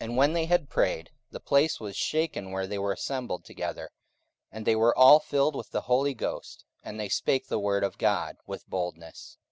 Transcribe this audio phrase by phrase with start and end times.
[0.00, 3.90] 44:004:031 And when they had prayed, the place was shaken where they were assembled together;
[4.50, 7.96] and they were all filled with the Holy Ghost, and they spake the word of
[7.96, 9.38] God with boldness.